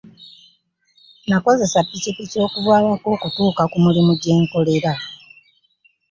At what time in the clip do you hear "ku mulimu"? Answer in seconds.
3.71-4.13